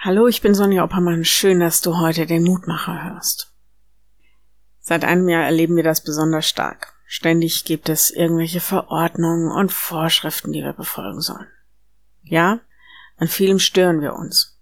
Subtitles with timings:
[0.00, 1.24] Hallo, ich bin Sonja Oppermann.
[1.24, 3.52] Schön, dass du heute den Mutmacher hörst.
[4.78, 6.94] Seit einem Jahr erleben wir das besonders stark.
[7.04, 11.48] Ständig gibt es irgendwelche Verordnungen und Vorschriften, die wir befolgen sollen.
[12.22, 12.60] Ja,
[13.16, 14.56] an vielem stören wir uns.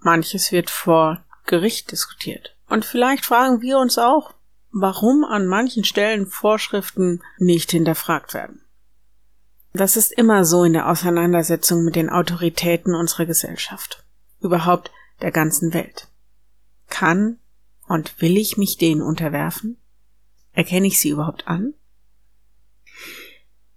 [0.00, 2.54] Manches wird vor Gericht diskutiert.
[2.68, 4.34] Und vielleicht fragen wir uns auch,
[4.72, 8.60] warum an manchen Stellen Vorschriften nicht hinterfragt werden.
[9.72, 14.02] Das ist immer so in der Auseinandersetzung mit den Autoritäten unserer Gesellschaft
[14.40, 14.90] überhaupt
[15.20, 16.08] der ganzen Welt?
[16.88, 17.38] Kann
[17.86, 19.76] und will ich mich denen unterwerfen?
[20.52, 21.74] Erkenne ich sie überhaupt an?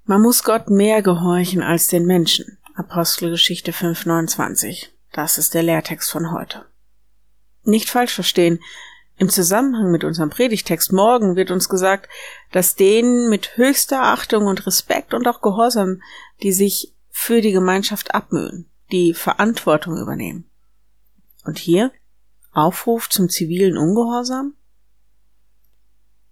[0.05, 2.57] Man muss Gott mehr gehorchen als den Menschen.
[2.73, 4.87] Apostelgeschichte 5,29.
[5.11, 6.65] Das ist der Lehrtext von heute.
[7.63, 8.59] Nicht falsch verstehen.
[9.17, 12.09] Im Zusammenhang mit unserem Predigtext morgen wird uns gesagt,
[12.51, 16.01] dass denen mit höchster Achtung und Respekt und auch Gehorsam,
[16.41, 20.48] die sich für die Gemeinschaft abmühen, die Verantwortung übernehmen.
[21.49, 21.91] Und hier
[22.51, 24.53] Aufruf zum zivilen Ungehorsam?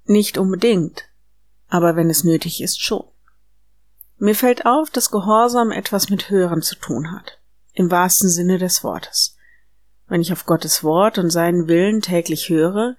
[0.05, 1.05] Nicht unbedingt,
[1.69, 3.03] aber wenn es nötig ist, schon.
[4.19, 7.39] Mir fällt auf, dass Gehorsam etwas mit Hören zu tun hat,
[7.73, 9.37] im wahrsten Sinne des Wortes.
[10.07, 12.95] Wenn ich auf Gottes Wort und seinen Willen täglich höre,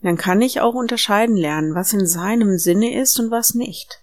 [0.00, 4.02] dann kann ich auch unterscheiden lernen, was in seinem Sinne ist und was nicht.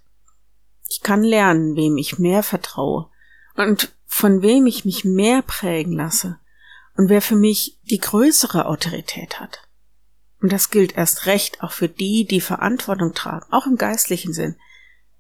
[0.88, 3.10] Ich kann lernen, wem ich mehr vertraue
[3.56, 6.38] und von wem ich mich mehr prägen lasse
[6.98, 9.62] und wer für mich die größere Autorität hat.
[10.42, 14.56] Und das gilt erst recht auch für die, die Verantwortung tragen, auch im geistlichen Sinn.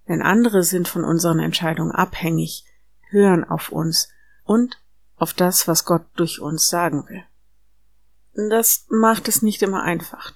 [0.07, 2.65] Denn andere sind von unseren Entscheidungen abhängig,
[3.09, 4.09] hören auf uns
[4.43, 4.81] und
[5.15, 7.23] auf das, was Gott durch uns sagen will.
[8.49, 10.33] Das macht es nicht immer einfach.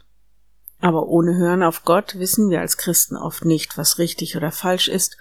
[0.80, 4.88] Aber ohne Hören auf Gott wissen wir als Christen oft nicht, was richtig oder falsch
[4.88, 5.17] ist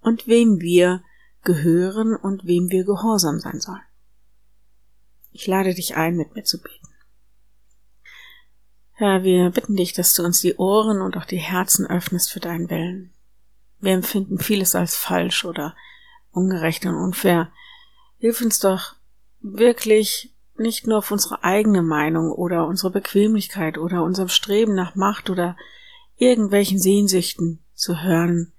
[0.00, 1.02] und wem wir
[1.44, 3.82] gehören und wem wir gehorsam sein sollen.
[5.32, 6.88] Ich lade dich ein, mit mir zu beten.
[8.92, 12.40] Herr, wir bitten dich, dass du uns die Ohren und auch die Herzen öffnest für
[12.40, 13.12] deinen Willen.
[13.80, 15.74] Wir empfinden vieles als falsch oder
[16.30, 17.50] ungerecht und unfair.
[18.18, 18.94] Hilf uns doch
[19.40, 25.30] wirklich nicht nur auf unsere eigene Meinung oder unsere Bequemlichkeit oder unserem Streben nach Macht
[25.30, 25.56] oder
[26.16, 28.52] irgendwelchen Sehnsüchten zu hören,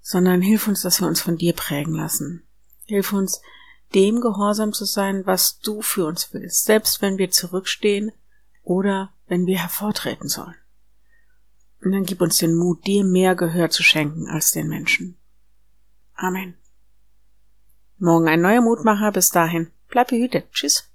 [0.00, 2.42] sondern hilf uns, dass wir uns von dir prägen lassen.
[2.84, 3.40] Hilf uns,
[3.94, 8.12] dem gehorsam zu sein, was du für uns willst, selbst wenn wir zurückstehen
[8.62, 10.56] oder wenn wir hervortreten sollen.
[11.82, 15.16] Und dann gib uns den Mut, dir mehr Gehör zu schenken als den Menschen.
[16.14, 16.54] Amen.
[17.98, 19.12] Morgen ein neuer Mutmacher.
[19.12, 19.70] Bis dahin.
[19.88, 20.50] Bleib behütet.
[20.52, 20.90] Tschüss.